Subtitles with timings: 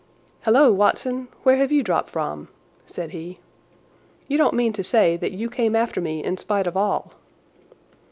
[0.39, 1.27] "Halloa, Watson!
[1.43, 2.47] Where have you dropped from?"
[2.87, 3.37] said he.
[4.27, 7.11] "You don't mean to say that you came after me in spite of all?"